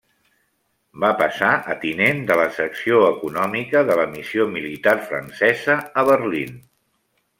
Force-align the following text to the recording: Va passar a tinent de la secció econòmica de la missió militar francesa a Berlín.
Va 1.03 1.09
passar 1.17 1.49
a 1.73 1.75
tinent 1.83 2.23
de 2.31 2.37
la 2.41 2.47
secció 2.55 3.01
econòmica 3.09 3.83
de 3.91 3.99
la 4.01 4.07
missió 4.15 4.49
militar 4.57 4.95
francesa 5.11 5.77
a 6.03 6.07
Berlín. 6.13 6.57